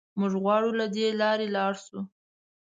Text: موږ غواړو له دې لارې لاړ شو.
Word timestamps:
موږ 0.19 0.33
غواړو 0.43 0.69
له 0.79 0.85
دې 0.95 1.07
لارې 1.21 1.47
لاړ 1.55 1.73
شو. 1.85 1.99